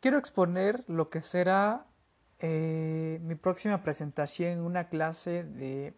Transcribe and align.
quiero 0.00 0.18
exponer 0.18 0.84
lo 0.86 1.10
que 1.10 1.22
será 1.22 1.86
eh, 2.38 3.18
mi 3.22 3.34
próxima 3.34 3.82
presentación 3.82 4.52
en 4.52 4.60
una 4.60 4.88
clase 4.88 5.44
de 5.44 5.94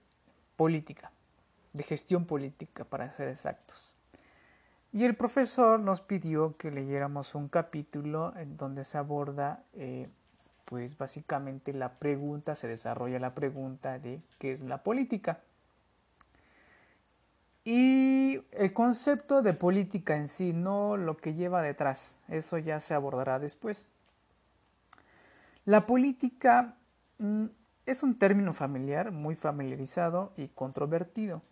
política, 0.56 1.11
de 1.72 1.83
gestión 1.83 2.24
política 2.24 2.85
para 2.85 3.10
ser 3.13 3.28
exactos. 3.28 3.94
Y 4.92 5.04
el 5.04 5.15
profesor 5.15 5.78
nos 5.78 6.01
pidió 6.01 6.56
que 6.56 6.71
leyéramos 6.71 7.35
un 7.35 7.49
capítulo 7.49 8.37
en 8.37 8.56
donde 8.56 8.85
se 8.85 8.99
aborda, 8.99 9.63
eh, 9.74 10.08
pues 10.64 10.98
básicamente 10.98 11.72
la 11.72 11.98
pregunta, 11.98 12.54
se 12.56 12.67
desarrolla 12.67 13.21
la 13.21 13.35
pregunta 13.35 13.98
de 13.98 14.21
qué 14.38 14.53
es 14.53 14.62
la 14.62 14.82
política. 14.82 15.40
Y 17.73 18.42
el 18.50 18.73
concepto 18.73 19.42
de 19.42 19.52
política 19.52 20.16
en 20.16 20.27
sí, 20.27 20.52
no 20.52 20.96
lo 20.96 21.16
que 21.16 21.34
lleva 21.34 21.62
detrás, 21.62 22.20
eso 22.27 22.59
ya 22.59 22.80
se 22.80 22.95
abordará 22.95 23.38
después. 23.38 23.87
La 25.65 25.87
política 25.87 26.75
mm, 27.19 27.45
es 27.87 28.02
un 28.02 28.19
término 28.19 28.52
familiar, 28.55 29.12
muy 29.12 29.37
familiarizado 29.37 30.33
y 30.37 30.48
controvertido. 30.48 31.42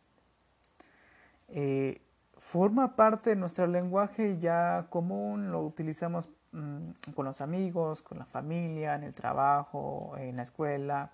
Eh, 1.50 2.00
forma 2.36 2.96
parte 2.96 3.30
de 3.30 3.36
nuestro 3.36 3.68
lenguaje 3.68 4.40
ya 4.40 4.88
común, 4.90 5.52
lo 5.52 5.62
utilizamos 5.62 6.28
mm, 6.50 7.12
con 7.14 7.26
los 7.26 7.40
amigos, 7.40 8.02
con 8.02 8.18
la 8.18 8.24
familia, 8.24 8.96
en 8.96 9.04
el 9.04 9.14
trabajo, 9.14 10.16
en 10.18 10.34
la 10.34 10.42
escuela. 10.42 11.12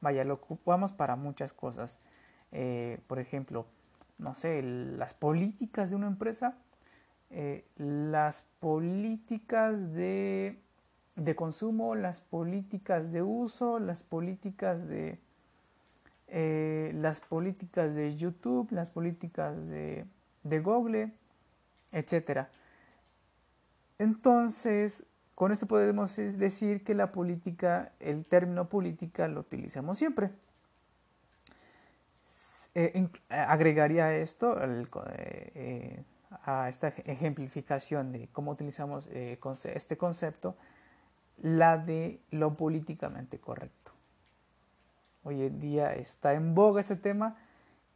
Vaya, 0.00 0.22
lo 0.22 0.34
ocupamos 0.34 0.92
para 0.92 1.16
muchas 1.16 1.52
cosas. 1.52 1.98
Eh, 2.52 3.00
por 3.08 3.18
ejemplo, 3.18 3.66
no 4.20 4.34
sé, 4.34 4.62
las 4.62 5.14
políticas 5.14 5.90
de 5.90 5.96
una 5.96 6.06
empresa, 6.06 6.56
eh, 7.30 7.64
las 7.76 8.42
políticas 8.60 9.92
de, 9.92 10.58
de, 11.16 11.36
consumo, 11.36 11.94
las 11.94 12.20
políticas 12.20 13.12
de 13.12 13.22
uso, 13.22 13.78
las 13.78 14.02
políticas 14.02 14.86
de 14.88 15.18
eh, 16.28 16.92
las 16.94 17.20
políticas 17.20 17.94
de 17.94 18.16
YouTube, 18.16 18.70
las 18.70 18.90
políticas 18.90 19.68
de 19.68 20.06
de 20.42 20.60
Google, 20.60 21.12
etc. 21.92 22.46
Entonces, 23.98 25.04
con 25.34 25.52
esto 25.52 25.66
podemos 25.66 26.14
decir 26.16 26.84
que 26.84 26.94
la 26.94 27.12
política, 27.12 27.92
el 28.00 28.24
término 28.24 28.68
política 28.68 29.28
lo 29.28 29.40
utilizamos 29.40 29.98
siempre. 29.98 30.30
Eh, 32.74 33.08
agregaría 33.28 34.16
esto 34.16 34.56
eh, 34.62 36.04
a 36.44 36.68
esta 36.68 36.88
ejemplificación 36.88 38.12
de 38.12 38.28
cómo 38.28 38.52
utilizamos 38.52 39.08
eh, 39.08 39.38
este 39.64 39.96
concepto, 39.96 40.56
la 41.42 41.78
de 41.78 42.20
lo 42.30 42.56
políticamente 42.56 43.38
correcto. 43.38 43.92
Hoy 45.22 45.42
en 45.42 45.60
día 45.60 45.94
está 45.94 46.34
en 46.34 46.54
boga 46.54 46.80
este 46.80 46.96
tema 46.96 47.36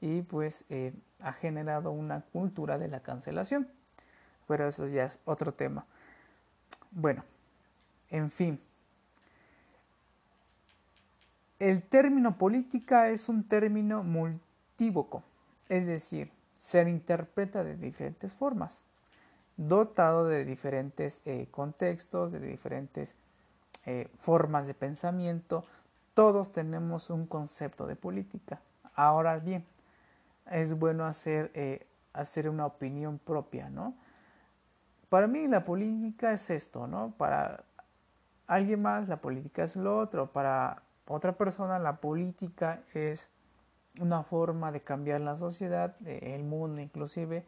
y 0.00 0.22
pues 0.22 0.64
eh, 0.69 0.92
ha 1.22 1.33
generado 1.33 1.91
una 1.91 2.20
cultura 2.20 2.78
de 2.78 2.88
la 2.88 3.00
cancelación. 3.00 3.69
Pero 4.47 4.69
eso 4.69 4.86
ya 4.86 5.05
es 5.05 5.20
otro 5.25 5.55
tema. 5.55 5.86
Bueno, 6.91 7.25
en 8.11 8.31
fin. 8.31 8.61
El 11.59 11.83
término 11.83 12.36
política 12.36 13.09
es 13.09 13.31
un 13.31 13.44
término 13.44 14.03
es 15.69 15.86
decir, 15.86 16.30
se 16.58 16.89
interpreta 16.89 17.64
de 17.64 17.77
diferentes 17.77 18.34
formas, 18.34 18.84
dotado 19.56 20.27
de 20.27 20.44
diferentes 20.44 21.20
eh, 21.25 21.47
contextos, 21.50 22.33
de 22.33 22.41
diferentes 22.41 23.14
eh, 23.86 24.08
formas 24.16 24.66
de 24.66 24.75
pensamiento. 24.75 25.64
Todos 26.14 26.53
tenemos 26.53 27.11
un 27.11 27.27
concepto 27.27 27.86
de 27.86 27.97
política. 27.97 28.60
Ahora 28.94 29.38
bien, 29.38 29.65
es 30.50 30.78
bueno 30.78 31.04
hacer, 31.04 31.50
eh, 31.54 31.87
hacer 32.12 32.49
una 32.49 32.66
opinión 32.66 33.19
propia, 33.19 33.69
¿no? 33.69 33.94
Para 35.09 35.26
mí 35.26 35.47
la 35.47 35.65
política 35.65 36.32
es 36.32 36.50
esto, 36.50 36.87
¿no? 36.87 37.15
Para 37.16 37.65
alguien 38.47 38.82
más 38.82 39.09
la 39.09 39.19
política 39.19 39.65
es 39.65 39.76
lo 39.76 39.99
otro, 39.99 40.32
para 40.32 40.82
otra 41.06 41.32
persona 41.32 41.78
la 41.78 41.97
política 41.97 42.82
es 42.94 43.31
una 44.00 44.22
forma 44.22 44.72
de 44.72 44.82
cambiar 44.82 45.21
la 45.21 45.37
sociedad, 45.37 45.97
el 46.06 46.44
mundo 46.44 46.81
inclusive, 46.81 47.44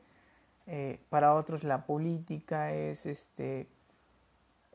eh, 0.66 1.00
para 1.10 1.34
otros 1.34 1.64
la 1.64 1.86
política 1.86 2.72
es 2.72 3.06
este 3.06 3.68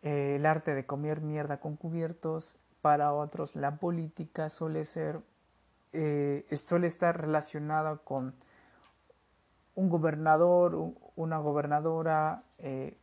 eh, 0.01 0.35
el 0.37 0.45
arte 0.45 0.73
de 0.73 0.85
comer 0.85 1.21
mierda 1.21 1.59
con 1.59 1.75
cubiertos, 1.75 2.55
para 2.81 3.13
otros 3.13 3.55
la 3.55 3.77
política 3.77 4.49
suele 4.49 4.83
ser 4.85 5.21
eh, 5.93 6.45
suele 6.55 6.87
estar 6.87 7.19
relacionada 7.19 7.97
con 7.97 8.33
un 9.75 9.89
gobernador, 9.89 10.93
una 11.15 11.37
gobernadora, 11.39 12.43
eh, 12.57 12.97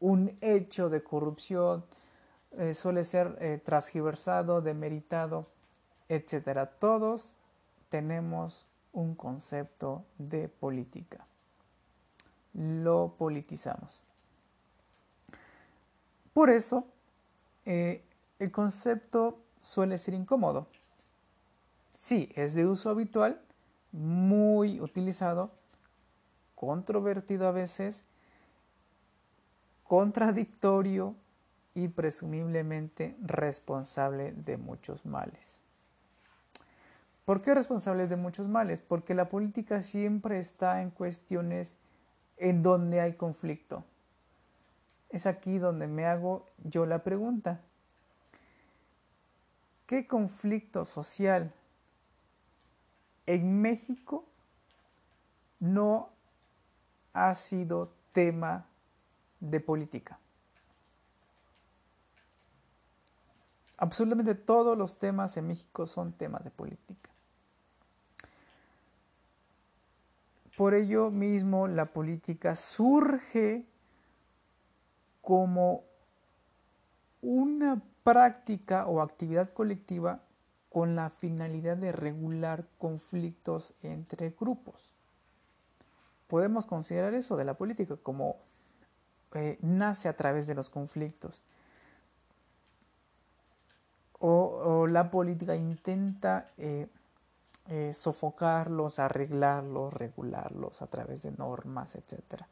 un 0.00 0.36
hecho 0.40 0.88
de 0.88 1.02
corrupción, 1.02 1.84
eh, 2.52 2.74
suele 2.74 3.04
ser 3.04 3.36
eh, 3.40 3.60
transgiversado, 3.64 4.60
demeritado, 4.60 5.46
etc. 6.08 6.68
Todos 6.78 7.34
tenemos 7.92 8.66
un 8.92 9.14
concepto 9.14 10.04
de 10.16 10.48
política. 10.48 11.26
Lo 12.54 13.14
politizamos. 13.18 14.02
Por 16.32 16.48
eso, 16.48 16.86
el 17.66 18.50
concepto 18.50 19.38
suele 19.60 19.98
ser 19.98 20.14
incómodo 20.14 20.66
Sí, 21.94 22.32
es 22.34 22.54
de 22.54 22.66
uso 22.66 22.90
habitual, 22.90 23.40
muy 23.92 24.80
utilizado, 24.80 25.52
controvertido 26.54 27.46
a 27.46 27.52
veces, 27.52 28.04
contradictorio 29.84 31.14
y 31.74 31.88
presumiblemente 31.88 33.14
responsable 33.20 34.32
de 34.32 34.56
muchos 34.56 35.04
males. 35.04 35.60
¿Por 37.24 37.42
qué 37.42 37.54
responsable 37.54 38.06
de 38.06 38.16
muchos 38.16 38.48
males? 38.48 38.80
Porque 38.80 39.14
la 39.14 39.28
política 39.28 39.80
siempre 39.80 40.38
está 40.38 40.82
en 40.82 40.90
cuestiones 40.90 41.76
en 42.36 42.62
donde 42.62 43.00
hay 43.00 43.14
conflicto. 43.14 43.84
Es 45.08 45.26
aquí 45.26 45.58
donde 45.58 45.86
me 45.86 46.06
hago 46.06 46.46
yo 46.64 46.86
la 46.86 47.04
pregunta. 47.04 47.60
¿Qué 49.86 50.06
conflicto 50.06 50.84
social 50.84 51.52
en 53.26 53.60
México 53.60 54.24
no 55.60 56.10
ha 57.12 57.34
sido 57.34 57.92
tema 58.12 58.66
de 59.40 59.60
política. 59.60 60.18
Absolutamente 63.78 64.34
todos 64.34 64.78
los 64.78 64.98
temas 64.98 65.36
en 65.36 65.48
México 65.48 65.86
son 65.86 66.12
temas 66.12 66.44
de 66.44 66.50
política. 66.50 67.10
Por 70.56 70.74
ello 70.74 71.10
mismo 71.10 71.66
la 71.66 71.86
política 71.86 72.56
surge 72.56 73.64
como 75.22 75.84
una 77.22 77.80
práctica 78.02 78.86
o 78.86 79.00
actividad 79.00 79.52
colectiva 79.52 80.20
con 80.68 80.96
la 80.96 81.10
finalidad 81.10 81.76
de 81.76 81.92
regular 81.92 82.66
conflictos 82.78 83.74
entre 83.82 84.30
grupos. 84.30 84.92
Podemos 86.26 86.66
considerar 86.66 87.14
eso 87.14 87.36
de 87.36 87.44
la 87.44 87.54
política 87.54 87.96
como 88.02 88.36
eh, 89.34 89.58
nace 89.60 90.08
a 90.08 90.16
través 90.16 90.46
de 90.46 90.54
los 90.54 90.70
conflictos. 90.70 91.42
O, 94.18 94.86
la 94.86 95.10
política 95.10 95.56
intenta 95.56 96.50
eh, 96.56 96.88
eh, 97.68 97.92
sofocarlos, 97.92 98.98
arreglarlos, 98.98 99.92
regularlos 99.92 100.82
a 100.82 100.86
través 100.86 101.22
de 101.22 101.32
normas, 101.32 101.94
etc. 101.94 102.42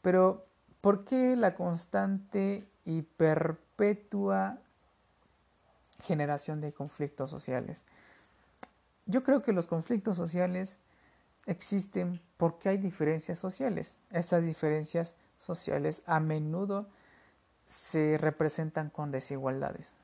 Pero, 0.00 0.46
¿por 0.80 1.04
qué 1.04 1.36
la 1.36 1.54
constante 1.54 2.68
y 2.84 3.02
perpetua 3.02 4.58
generación 6.04 6.60
de 6.60 6.72
conflictos 6.72 7.30
sociales. 7.30 7.84
Yo 9.06 9.22
creo 9.22 9.42
que 9.42 9.52
los 9.52 9.66
conflictos 9.66 10.16
sociales 10.16 10.78
existen 11.46 12.20
porque 12.36 12.68
hay 12.68 12.78
diferencias 12.78 13.38
sociales. 13.38 13.98
Estas 14.10 14.44
diferencias 14.44 15.16
sociales 15.36 16.02
a 16.06 16.20
menudo 16.20 16.88
se 17.64 18.18
representan 18.18 18.90
con 18.90 19.10
desigualdades. 19.10 19.94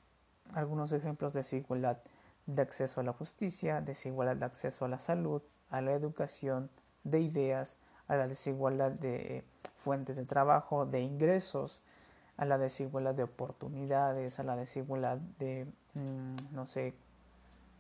Algunos 0.55 0.93
ejemplos 0.93 1.33
de 1.33 1.41
desigualdad 1.41 1.99
de 2.47 2.63
acceso 2.63 3.01
a 3.01 3.05
la 3.05 3.13
justicia, 3.13 3.81
desigualdad 3.81 4.37
de 4.37 4.45
acceso 4.45 4.85
a 4.85 4.89
la 4.89 4.99
salud, 4.99 5.43
a 5.71 5.81
la 5.81 5.93
educación, 5.93 6.71
de 7.05 7.21
ideas, 7.21 7.77
a 8.09 8.17
la 8.17 8.27
desigualdad 8.27 8.91
de 8.91 9.45
fuentes 9.77 10.17
de 10.17 10.25
trabajo, 10.25 10.87
de 10.87 11.01
ingresos, 11.01 11.83
a 12.37 12.45
la 12.45 12.59
desigualdad 12.59 13.15
de 13.15 13.23
oportunidades, 13.23 14.39
a 14.39 14.43
la 14.43 14.57
desigualdad 14.57 15.19
de, 15.39 15.67
mm, 15.95 16.55
no 16.55 16.67
sé, 16.67 16.95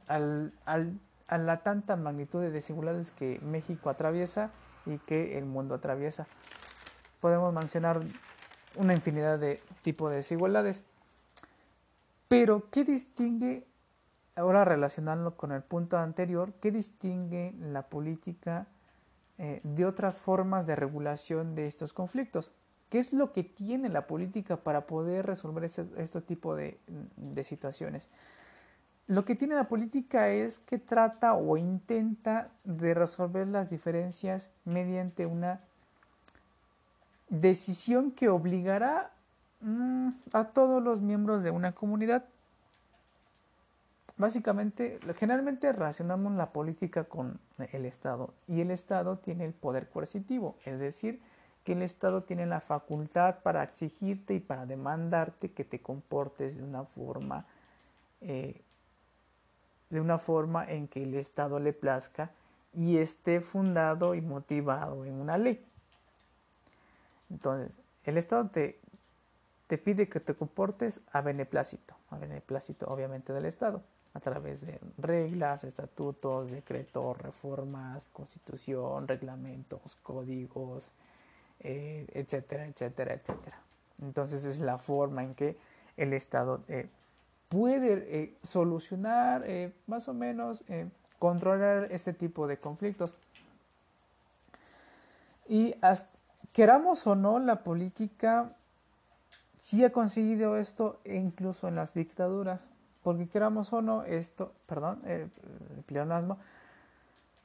al, 0.07 0.53
a 0.67 1.39
la 1.39 1.63
tanta 1.63 1.97
magnitud 1.97 2.43
de 2.43 2.51
desigualdades 2.51 3.11
que 3.13 3.39
México 3.41 3.89
atraviesa 3.89 4.51
y 4.87 4.99
que 4.99 5.39
el 5.39 5.47
mundo 5.47 5.77
atraviesa. 5.77 6.27
Podemos 7.21 7.55
mencionar 7.55 8.01
una 8.77 8.95
infinidad 8.95 9.39
de 9.39 9.63
tipos 9.83 10.11
de 10.11 10.17
desigualdades. 10.17 10.85
Pero, 12.29 12.69
¿qué 12.71 12.85
distingue, 12.85 13.67
ahora 14.37 14.65
relacionarlo 14.65 15.37
con 15.37 15.53
el 15.53 15.63
punto 15.63 15.99
anterior, 15.99 16.53
qué 16.61 16.71
distingue 16.71 17.55
la 17.61 17.83
política 17.83 18.67
eh, 19.39 19.61
de 19.63 19.87
otras 19.87 20.19
formas 20.19 20.67
de 20.67 20.77
regulación 20.77 21.55
de 21.55 21.67
estos 21.67 21.93
conflictos? 21.93 22.53
¿Qué 22.91 22.99
es 22.99 23.13
lo 23.13 23.33
que 23.33 23.45
tiene 23.45 23.89
la 23.89 24.07
política 24.09 24.57
para 24.57 24.87
poder 24.87 25.25
resolver 25.25 25.65
este, 25.65 25.87
este 25.97 26.21
tipo 26.21 26.57
de, 26.57 26.79
situaciones? 27.45 28.09
Lo 29.07 29.25
que 29.25 29.37
tiene 29.37 29.55
la 29.55 29.69
política 29.69 30.29
es 30.29 30.59
que 30.59 30.79
trata 30.79 31.35
o 31.35 31.57
intenta 31.57 32.49
de 32.65 32.93
resolver 32.95 33.47
las 33.47 33.71
diferencias 33.71 34.51
mediante 34.65 35.25
una 35.25 35.61
decisión 37.29 38.11
que 38.11 38.29
obligará 38.29 39.13
mm, 39.61 40.09
a 40.33 40.45
todos 40.49 40.83
los 40.83 41.01
miembros 41.01 41.45
de 41.45 41.53
una 41.53 41.73
comunidad. 41.73 42.25
Básicamente, 44.21 45.01
generalmente 45.17 45.73
relacionamos 45.73 46.35
la 46.35 46.53
política 46.53 47.05
con 47.05 47.41
el 47.73 47.87
Estado 47.87 48.35
y 48.47 48.61
el 48.61 48.71
Estado 48.71 49.17
tiene 49.17 49.47
el 49.47 49.55
poder 49.55 49.89
coercitivo, 49.89 50.59
es 50.67 50.79
decir, 50.79 51.23
que 51.65 51.73
el 51.73 51.81
Estado 51.81 52.23
tiene 52.25 52.45
la 52.45 52.61
facultad 52.61 53.37
para 53.43 53.63
exigirte 53.63 54.35
y 54.35 54.41
para 54.41 54.67
demandarte 54.67 55.53
que 55.53 55.65
te 55.65 55.81
comportes 55.81 56.59
de 56.59 56.65
una 56.65 56.85
forma 56.85 57.47
eh, 58.21 58.61
de 59.89 60.01
una 60.03 60.19
forma 60.19 60.71
en 60.71 60.87
que 60.87 61.03
el 61.03 61.15
Estado 61.15 61.59
le 61.59 61.73
plazca 61.73 62.31
y 62.75 62.99
esté 62.99 63.41
fundado 63.41 64.15
y 64.15 64.21
motivado 64.21 65.07
en 65.07 65.15
una 65.15 65.39
ley. 65.39 65.65
Entonces, 67.31 67.75
el 68.05 68.19
Estado 68.19 68.51
te, 68.51 68.79
te 69.67 69.79
pide 69.79 70.11
que 70.11 70.21
te 70.21 70.35
comportes 70.35 71.01
a 71.11 71.23
beneplácito, 71.23 71.97
a 72.11 72.19
beneplácito 72.19 72.87
obviamente 72.87 73.33
del 73.33 73.47
Estado, 73.47 73.83
a 74.13 74.21
través 74.21 74.67
de 74.67 74.81
reglas, 74.99 75.65
estatutos, 75.65 76.51
decretos, 76.51 77.17
reformas, 77.19 78.09
constitución, 78.09 79.07
reglamentos, 79.07 79.97
códigos, 80.03 80.93
eh, 81.61 82.07
etcétera, 82.13 82.67
etcétera, 82.67 83.15
etcétera. 83.15 83.61
Entonces 84.03 84.45
es 84.45 84.61
la 84.61 84.79
forma 84.79 85.23
en 85.23 85.35
que 85.35 85.57
el 85.97 86.13
Estado 86.13 86.63
eh, 86.69 86.89
puede 87.49 88.23
eh, 88.23 88.35
solucionar, 88.43 89.45
más 89.87 90.09
o 90.09 90.15
menos, 90.15 90.65
controlar 91.19 91.89
este 91.93 92.13
tipo 92.13 92.47
de 92.47 92.59
conflictos. 92.59 93.15
Y 95.49 95.75
queramos 96.53 97.07
o 97.07 97.15
no, 97.15 97.39
la 97.39 97.63
política 97.63 98.57
sí 99.57 99.85
ha 99.85 99.93
conseguido 99.93 100.57
esto 100.57 101.01
incluso 101.05 101.69
en 101.69 101.75
las 101.75 101.93
dictaduras, 101.93 102.67
porque 103.03 103.29
queramos 103.29 103.73
o 103.73 103.83
no, 103.83 104.03
esto, 104.05 104.53
perdón, 104.67 105.03
el 105.07 105.31
pleonasmo, 105.87 106.39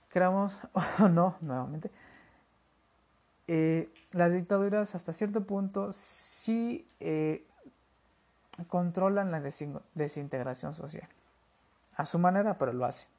queramos 0.10 0.58
o 1.00 1.10
no, 1.10 1.38
nuevamente, 1.42 1.92
las 4.12 4.32
dictaduras 4.32 4.96
hasta 4.96 5.14
cierto 5.14 5.46
punto 5.46 5.92
sí 5.92 6.88
controlan 8.68 9.32
la 9.32 9.42
desintegración 9.94 10.74
social. 10.74 11.08
A 11.96 12.06
su 12.06 12.20
manera, 12.20 12.58
pero 12.58 12.74
lo 12.74 12.86
hacen. 12.86 13.10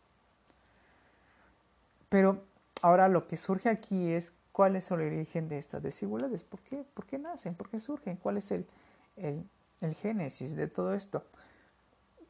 Pero 2.09 2.43
ahora 2.83 3.09
lo 3.09 3.27
que 3.27 3.37
surge 3.37 3.69
aquí 3.69 4.13
es 4.13 4.33
cuál 4.53 4.77
es 4.77 4.91
el 4.91 5.01
origen 5.01 5.49
de 5.49 5.59
estas 5.59 5.83
desigualdades, 5.83 6.45
por 6.45 6.61
qué, 6.61 6.85
por 6.95 7.07
qué 7.07 7.19
nacen, 7.19 7.55
por 7.55 7.69
qué 7.69 7.81
surgen, 7.81 8.17
cuál 8.17 8.39
es 8.39 8.51
el, 8.51 8.67
el, 9.17 9.45
el 9.81 9.95
génesis 9.95 10.57
de 10.57 10.67
todo 10.69 10.95
esto. 10.95 11.25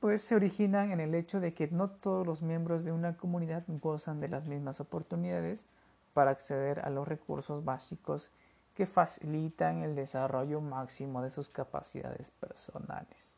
Pues 0.00 0.22
se 0.22 0.36
originan 0.36 0.92
en 0.92 1.00
el 1.00 1.14
hecho 1.14 1.40
de 1.40 1.54
que 1.54 1.68
no 1.68 1.90
todos 1.90 2.26
los 2.26 2.42
miembros 2.42 2.84
de 2.84 2.92
una 2.92 3.16
comunidad 3.16 3.64
gozan 3.66 4.20
de 4.20 4.28
las 4.28 4.46
mismas 4.46 4.80
oportunidades 4.80 5.64
para 6.12 6.30
acceder 6.30 6.80
a 6.80 6.90
los 6.90 7.08
recursos 7.08 7.64
básicos 7.64 8.30
que 8.74 8.86
facilitan 8.86 9.82
el 9.82 9.94
desarrollo 9.94 10.60
máximo 10.60 11.22
de 11.22 11.30
sus 11.30 11.48
capacidades 11.48 12.30
personales. 12.30 13.34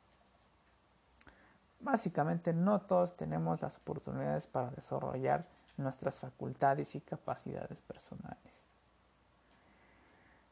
Básicamente 1.81 2.52
no 2.52 2.81
todos 2.81 3.16
tenemos 3.16 3.62
las 3.62 3.76
oportunidades 3.76 4.49
para 4.49 4.70
desarrollar 4.70 5.46
nuestras 5.76 6.19
facultades 6.19 6.96
y 6.96 7.00
capacidades 7.00 7.82
personales. 7.82 8.66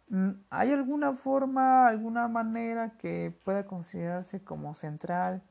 Mm, 0.08 0.30
¿Hay 0.50 0.72
alguna 0.72 1.12
forma, 1.14 1.88
alguna 1.88 2.28
manera 2.28 2.92
que 2.96 3.36
pueda 3.44 3.66
considerarse 3.66 4.42
como 4.44 4.72
central? 4.74 5.42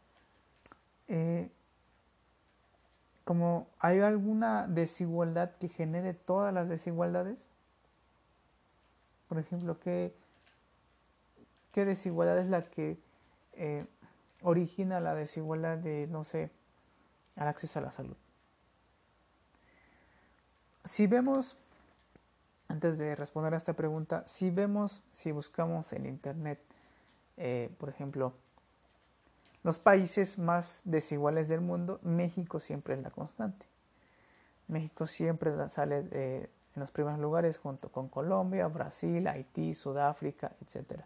Eh, 1.08 1.50
como 3.24 3.68
hay 3.80 4.00
alguna 4.00 4.68
desigualdad 4.68 5.52
que 5.60 5.68
genere 5.68 6.14
todas 6.14 6.54
las 6.54 6.70
desigualdades? 6.70 7.48
Por 9.28 9.40
ejemplo, 9.40 9.80
¿qué, 9.80 10.14
qué 11.72 11.86
desigualdad 11.86 12.38
es 12.38 12.48
la 12.48 12.64
que 12.66 13.00
eh, 13.54 13.86
origina 14.44 15.00
la 15.00 15.16
desigualdad 15.16 15.78
de, 15.78 16.08
no 16.08 16.24
sé, 16.24 16.52
al 17.36 17.48
acceso 17.48 17.80
a 17.80 17.82
la 17.82 17.92
salud? 17.92 18.16
Si 20.84 21.08
vemos, 21.08 21.58
antes 22.68 23.00
de 23.00 23.16
responder 23.16 23.56
a 23.56 23.58
esta 23.58 23.74
pregunta, 23.74 24.24
si 24.28 24.52
vemos, 24.52 25.02
si 25.12 25.32
buscamos 25.32 25.92
en 25.94 26.06
Internet, 26.06 26.60
eh, 27.38 27.74
por 27.80 27.90
ejemplo, 27.90 28.34
los 29.66 29.80
países 29.80 30.38
más 30.38 30.82
desiguales 30.86 31.48
del 31.48 31.60
mundo, 31.60 32.00
México 32.04 32.60
siempre 32.60 32.94
es 32.94 33.02
la 33.02 33.10
constante. 33.10 33.66
México 34.68 35.08
siempre 35.08 35.52
sale 35.70 36.04
de, 36.04 36.38
en 36.76 36.80
los 36.80 36.92
primeros 36.92 37.20
lugares 37.20 37.58
junto 37.58 37.90
con 37.90 38.08
Colombia, 38.08 38.68
Brasil, 38.68 39.28
Haití, 39.28 39.74
Sudáfrica, 39.74 40.52
etc. 40.62 41.02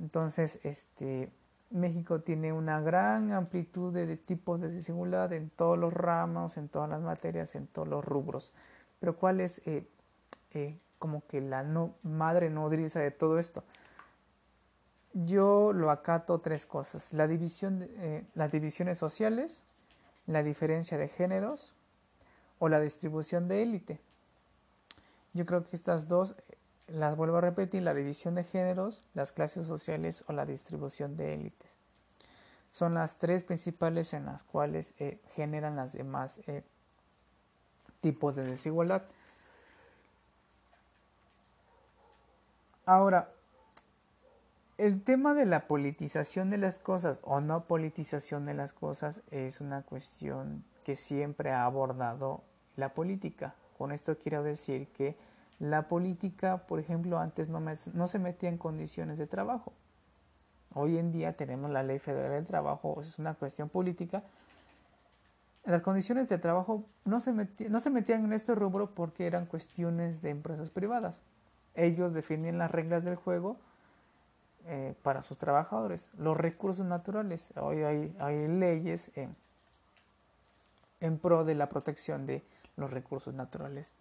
Entonces, 0.00 0.58
este, 0.62 1.28
México 1.68 2.20
tiene 2.22 2.50
una 2.50 2.80
gran 2.80 3.30
amplitud 3.32 3.92
de, 3.92 4.16
tipos 4.16 4.58
de 4.58 4.70
desigualdad 4.70 5.30
en 5.34 5.50
todos 5.50 5.76
los 5.76 5.92
ramos, 5.92 6.56
en 6.56 6.70
todas 6.70 6.88
las 6.88 7.02
materias, 7.02 7.54
en 7.56 7.66
todos 7.66 7.88
los 7.88 8.02
rubros. 8.02 8.54
Pero 9.00 9.16
¿cuál 9.16 9.38
es 9.38 9.60
eh, 9.66 9.86
eh, 10.52 10.78
como 10.98 11.26
que 11.26 11.42
la 11.42 11.62
no, 11.62 11.94
madre 12.04 12.48
nodriza 12.48 13.00
de 13.00 13.10
todo 13.10 13.38
esto? 13.38 13.64
Yo 15.12 15.72
lo 15.72 15.90
acato 15.90 16.40
tres 16.40 16.66
cosas. 16.66 17.12
La 17.12 17.26
división 17.26 17.82
eh, 17.82 18.24
las 18.34 18.52
divisiones 18.52 18.98
sociales, 18.98 19.64
la 20.26 20.42
diferencia 20.42 20.98
de 20.98 21.08
géneros 21.08 21.74
o 22.58 22.68
la 22.68 22.80
distribución 22.80 23.48
de 23.48 23.62
élite. 23.62 24.00
Yo 25.32 25.46
creo 25.46 25.64
que 25.64 25.74
estas 25.74 26.06
dos 26.06 26.36
eh, 26.48 26.56
las 26.86 27.16
vuelvo 27.16 27.38
a 27.38 27.40
repetir, 27.40 27.82
la 27.82 27.94
división 27.94 28.36
de 28.36 28.44
géneros, 28.44 29.02
las 29.14 29.32
clases 29.32 29.66
sociales 29.66 30.24
o 30.28 30.32
la 30.32 30.46
distribución 30.46 31.16
de 31.16 31.34
élites. 31.34 31.70
Son 32.70 32.94
las 32.94 33.18
tres 33.18 33.42
principales 33.42 34.14
en 34.14 34.26
las 34.26 34.44
cuales 34.44 34.94
eh, 34.98 35.20
generan 35.34 35.74
las 35.74 35.92
demás 35.92 36.40
tipos 38.00 38.36
de 38.36 38.44
desigualdad. 38.44 39.02
Ahora, 42.86 43.32
el 44.80 45.02
tema 45.02 45.34
de 45.34 45.44
la 45.44 45.68
politización 45.68 46.48
de 46.48 46.56
las 46.56 46.78
cosas 46.78 47.18
o 47.22 47.42
no 47.42 47.64
politización 47.64 48.46
de 48.46 48.54
las 48.54 48.72
cosas 48.72 49.20
es 49.30 49.60
una 49.60 49.82
cuestión 49.82 50.64
que 50.84 50.96
siempre 50.96 51.50
ha 51.50 51.66
abordado 51.66 52.42
la 52.76 52.94
política. 52.94 53.54
Con 53.76 53.92
esto 53.92 54.16
quiero 54.16 54.42
decir 54.42 54.88
que 54.88 55.16
la 55.58 55.86
política, 55.86 56.66
por 56.66 56.80
ejemplo, 56.80 57.18
antes 57.18 57.50
no, 57.50 58.06
se 58.06 58.18
metía 58.18 58.48
en 58.48 58.56
condiciones 58.56 59.18
de 59.18 59.26
trabajo. 59.26 59.74
Hoy 60.74 60.96
en 60.96 61.12
día 61.12 61.34
tenemos 61.34 61.70
la 61.70 61.82
ley 61.82 61.98
federal 61.98 62.30
del 62.30 62.46
trabajo, 62.46 63.02
es 63.02 63.18
una 63.18 63.34
cuestión 63.34 63.68
política. 63.68 64.22
Las 65.66 65.82
condiciones 65.82 66.26
de 66.30 66.38
trabajo 66.38 66.86
no 67.04 67.20
se, 67.20 67.34
no 67.68 67.80
se 67.80 67.90
metían 67.90 68.24
en 68.24 68.32
este 68.32 68.54
rubro 68.54 68.94
porque 68.94 69.26
eran 69.26 69.44
cuestiones 69.44 70.22
de 70.22 70.30
empresas 70.30 70.70
privadas. 70.70 71.20
Ellos 71.74 72.14
definen 72.14 72.56
las 72.56 72.70
reglas 72.70 73.04
del 73.04 73.16
juego 73.16 73.58
eh, 74.66 74.94
para 75.02 75.22
sus 75.22 75.38
trabajadores. 75.38 76.10
Los 76.18 76.36
recursos 76.36 76.86
naturales, 76.86 77.52
hoy 77.56 77.82
hay, 77.82 78.48
leyes 78.48 79.10
en 81.00 81.18
pro 81.18 81.44
de 81.44 81.54
la 81.54 81.68
protección 81.68 82.26
de 82.26 82.42
los 82.76 82.90
recursos 82.90 83.34
naturales. 83.34 83.94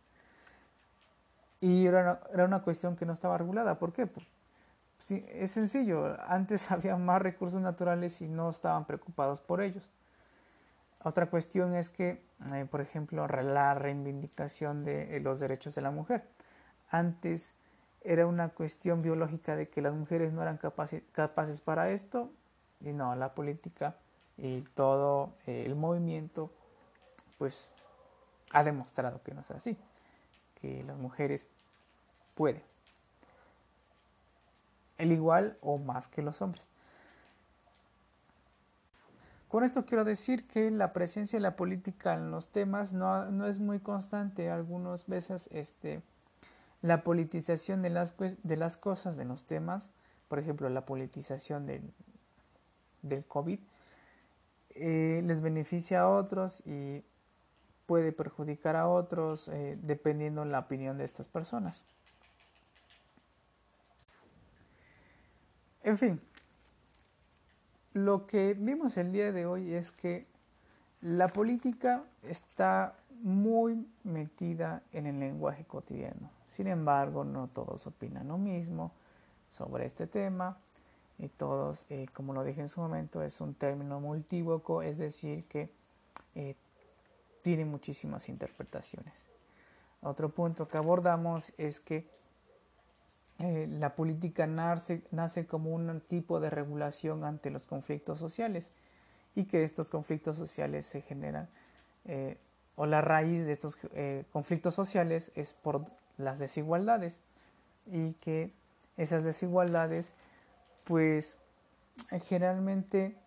Y 1.61 1.85
era 1.85 2.01
una, 2.01 2.19
era 2.33 2.45
una, 2.45 2.61
cuestión 2.61 2.95
que 2.95 3.05
no 3.05 3.13
estaba 3.13 3.37
regulada. 3.37 3.79
¿Por 3.79 3.93
qué? 3.93 4.07
sí, 4.99 5.25
es 5.29 5.51
sencillo, 5.51 6.17
antes 6.27 6.71
había 6.71 6.95
más 6.95 7.21
recursos 7.21 7.61
naturales 7.61 8.21
y 8.21 8.27
no 8.27 8.49
estaban 8.49 8.85
preocupados 8.85 9.41
por 9.41 9.61
ellos. 9.61 9.89
Otra 11.03 11.27
cuestión 11.27 11.75
es 11.75 11.89
que, 11.89 12.21
eh, 12.53 12.65
por 12.69 12.81
ejemplo, 12.81 13.25
la 13.27 13.73
reivindicación 13.73 14.83
de 14.83 15.15
eh, 15.15 15.19
los 15.21 15.39
derechos 15.39 15.73
de 15.75 15.81
la 15.81 15.91
mujer. 15.91 16.25
Antes 16.89 17.55
era 18.01 18.25
una 18.27 18.49
cuestión 18.49 19.01
biológica 19.01 19.55
de 19.55 19.69
que 19.69 19.81
las 19.81 19.93
mujeres 19.93 20.31
no 20.33 20.41
eran 20.41 20.57
capaces 20.57 21.61
para 21.61 21.91
esto 21.91 22.31
y 22.81 22.93
no, 22.93 23.15
la 23.15 23.33
política 23.33 23.95
y 24.37 24.61
todo 24.61 25.33
eh, 25.45 25.63
el 25.65 25.75
movimiento 25.75 26.51
pues 27.37 27.71
ha 28.53 28.63
demostrado 28.63 29.21
que 29.23 29.33
no 29.33 29.41
es 29.41 29.51
así, 29.51 29.77
que 30.61 30.83
las 30.83 30.97
mujeres 30.97 31.47
pueden, 32.35 32.63
el 34.97 35.11
igual 35.11 35.57
o 35.61 35.77
más 35.77 36.07
que 36.07 36.21
los 36.21 36.41
hombres. 36.41 36.69
Con 39.49 39.63
esto 39.63 39.83
quiero 39.83 40.03
decir 40.03 40.47
que 40.47 40.69
la 40.69 40.93
presencia 40.93 41.37
de 41.37 41.41
la 41.41 41.55
política 41.55 42.13
en 42.13 42.29
los 42.29 42.49
temas 42.49 42.93
no, 42.93 43.25
no 43.31 43.47
es 43.47 43.57
muy 43.57 43.79
constante. 43.79 44.51
Algunas 44.51 45.07
veces 45.07 45.49
este, 45.51 46.03
la 46.81 47.03
politización 47.03 47.81
de 47.81 47.89
las, 47.89 48.15
de 48.17 48.57
las 48.57 48.77
cosas, 48.77 49.17
de 49.17 49.25
los 49.25 49.45
temas, 49.45 49.91
por 50.27 50.39
ejemplo, 50.39 50.69
la 50.69 50.85
politización 50.85 51.65
del, 51.65 51.93
del 53.01 53.25
COVID, 53.25 53.59
eh, 54.75 55.21
les 55.25 55.41
beneficia 55.41 56.01
a 56.01 56.09
otros 56.09 56.61
y 56.65 57.03
puede 57.85 58.11
perjudicar 58.11 58.75
a 58.75 58.87
otros 58.87 59.47
eh, 59.47 59.77
dependiendo 59.81 60.45
la 60.45 60.59
opinión 60.59 60.97
de 60.97 61.05
estas 61.05 61.27
personas. 61.27 61.83
En 65.83 65.97
fin, 65.97 66.21
lo 67.93 68.27
que 68.27 68.53
vimos 68.53 68.95
el 68.97 69.11
día 69.11 69.31
de 69.31 69.45
hoy 69.45 69.73
es 69.73 69.91
que 69.91 70.27
la 71.01 71.27
política 71.27 72.03
está 72.23 72.95
muy 73.21 73.87
metida 74.03 74.83
en 74.91 75.07
el 75.07 75.19
lenguaje 75.19 75.65
cotidiano. 75.65 76.38
Sin 76.49 76.67
embargo, 76.67 77.23
no 77.23 77.47
todos 77.47 77.85
opinan 77.87 78.27
lo 78.27 78.37
mismo 78.37 78.91
sobre 79.51 79.85
este 79.85 80.07
tema 80.07 80.57
y 81.19 81.27
todos, 81.27 81.85
eh, 81.89 82.07
como 82.13 82.33
lo 82.33 82.43
dije 82.43 82.61
en 82.61 82.69
su 82.69 82.81
momento, 82.81 83.21
es 83.21 83.39
un 83.39 83.53
término 83.53 83.99
multívoco, 83.99 84.81
es 84.81 84.97
decir, 84.97 85.45
que 85.45 85.69
eh, 86.35 86.55
tiene 87.41 87.65
muchísimas 87.65 88.29
interpretaciones. 88.29 89.29
Otro 90.01 90.29
punto 90.29 90.67
que 90.67 90.77
abordamos 90.77 91.53
es 91.57 91.79
que 91.79 92.07
eh, 93.37 93.67
la 93.69 93.95
política 93.95 94.47
nace, 94.47 95.03
nace 95.11 95.45
como 95.45 95.71
un 95.71 96.01
tipo 96.01 96.39
de 96.39 96.49
regulación 96.49 97.25
ante 97.25 97.51
los 97.51 97.67
conflictos 97.67 98.17
sociales 98.17 98.73
y 99.35 99.45
que 99.45 99.63
estos 99.63 99.89
conflictos 99.89 100.35
sociales 100.35 100.85
se 100.85 101.01
generan 101.01 101.47
o 102.75 102.87
la 102.87 103.01
raíz 103.01 103.45
de 103.45 103.51
estos 103.51 103.77
conflictos 104.31 104.73
sociales 104.73 105.31
es 105.35 105.53
por 105.53 105.85
las 106.19 106.37
desigualdades 106.37 107.21
y 107.87 108.13
que 108.13 108.53
esas 108.97 109.23
desigualdades 109.23 110.13
pues 110.83 111.35
generalmente 112.27 113.17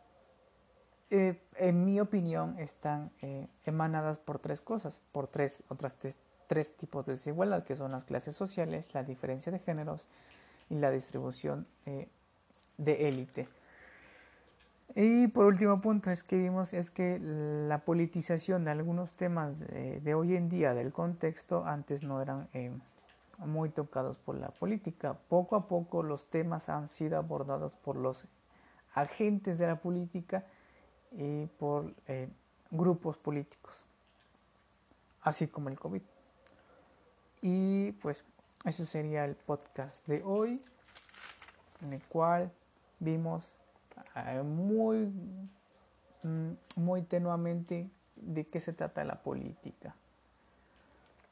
en 1.10 1.84
mi 1.84 1.98
opinión 1.98 2.58
están 2.58 3.10
emanadas 3.66 4.18
por 4.18 4.38
tres 4.38 4.60
cosas 4.60 5.02
por 5.12 5.26
tres 5.26 5.62
otras 5.68 5.96
tres 6.52 6.76
tipos 6.76 7.06
de 7.06 7.12
desigualdad, 7.12 7.64
que 7.64 7.74
son 7.74 7.92
las 7.92 8.04
clases 8.04 8.36
sociales, 8.36 8.92
la 8.92 9.02
diferencia 9.04 9.50
de 9.50 9.58
géneros 9.58 10.06
y 10.68 10.74
la 10.74 10.90
distribución 10.90 11.66
eh, 11.86 12.08
de 12.76 13.08
élite. 13.08 13.48
Y 14.94 15.28
por 15.28 15.46
último 15.46 15.80
punto 15.80 16.10
es 16.10 16.22
que 16.22 16.36
vimos 16.36 16.74
es 16.74 16.90
que 16.90 17.18
la 17.18 17.78
politización 17.78 18.64
de 18.64 18.72
algunos 18.72 19.14
temas 19.14 19.58
de, 19.58 20.14
hoy 20.14 20.36
en 20.36 20.50
día 20.50 20.74
del 20.74 20.92
contexto 20.92 21.64
antes 21.64 22.02
no 22.02 22.20
eran 22.20 22.48
eh, 22.52 22.70
muy 23.38 23.70
tocados 23.70 24.18
por 24.18 24.36
la 24.36 24.48
política. 24.48 25.14
Poco 25.14 25.56
a 25.56 25.66
poco 25.66 26.02
los 26.02 26.26
temas 26.26 26.68
han 26.68 26.88
sido 26.88 27.16
abordados 27.16 27.74
por 27.76 27.96
los 27.96 28.26
agentes 28.94 29.58
de 29.58 29.66
la 29.66 29.76
política 29.76 30.44
y 31.12 31.46
por 31.46 31.94
eh, 32.06 32.28
grupos 32.70 33.16
políticos, 33.16 33.82
así 35.22 35.48
como 35.48 35.70
el 35.70 35.78
COVID. 35.78 36.02
Y 37.40 37.92
pues 37.92 38.26
ese 38.66 38.84
sería 38.84 39.24
el 39.24 39.36
podcast 39.36 40.06
de 40.06 40.22
hoy, 40.22 40.60
en 41.80 41.94
el 41.94 42.02
cual 42.04 42.52
vimos 43.00 43.54
muy, 44.44 45.12
mm, 46.22 46.52
muy 46.76 47.02
tenuamente 47.02 47.90
de 48.16 48.46
qué 48.46 48.60
se 48.60 48.72
trata 48.72 49.04
la 49.04 49.22
política. 49.22 49.94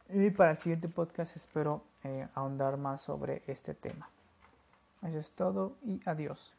Y 0.09 0.31
para 0.31 0.53
el 0.53 0.57
siguiente 0.57 0.89
podcast 0.89 1.37
espero 1.37 1.85
eh, 2.05 2.27
ahondar 2.35 2.77
más 2.77 3.03
sobre 3.03 3.43
este 3.47 3.75
tema. 3.75 4.09
Eso 5.03 5.19
es 5.19 5.33
todo 5.33 5.77
y 5.85 6.01
adiós. 6.05 6.53